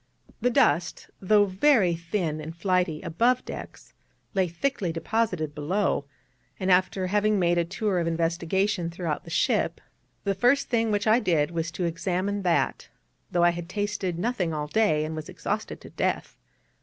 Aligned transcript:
The 0.41 0.49
dust, 0.49 1.11
though 1.19 1.45
very 1.45 1.93
thin 1.95 2.41
and 2.41 2.57
flighty 2.57 3.03
above 3.03 3.45
decks, 3.45 3.93
lay 4.33 4.47
thickly 4.47 4.91
deposited 4.91 5.53
below, 5.53 6.05
and 6.59 6.71
after 6.71 7.05
having 7.05 7.37
made 7.37 7.59
a 7.59 7.65
tour 7.65 7.99
of 7.99 8.07
investigation 8.07 8.89
throughout 8.89 9.25
the 9.25 9.29
ship, 9.29 9.79
the 10.23 10.33
first 10.33 10.69
thing 10.69 10.89
which 10.89 11.05
I 11.05 11.19
did 11.19 11.51
was 11.51 11.69
to 11.73 11.85
examine 11.85 12.41
that 12.41 12.89
though 13.29 13.43
I 13.43 13.51
had 13.51 13.69
tasted 13.69 14.17
nothing 14.17 14.55
all 14.55 14.65
day, 14.65 15.05
and 15.05 15.15
was 15.15 15.29
exhausted 15.29 15.79
to 15.81 15.91
death. 15.91 16.35